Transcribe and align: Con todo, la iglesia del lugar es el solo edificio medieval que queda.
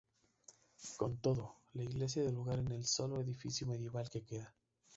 Con 0.97 1.17
todo, 1.19 1.57
la 1.73 1.83
iglesia 1.83 2.23
del 2.23 2.33
lugar 2.33 2.57
es 2.57 2.71
el 2.71 2.85
solo 2.85 3.21
edificio 3.21 3.67
medieval 3.67 4.09
que 4.09 4.23
queda. 4.23 4.51